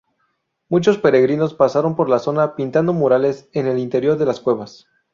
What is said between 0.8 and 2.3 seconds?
peregrinos pasaron por la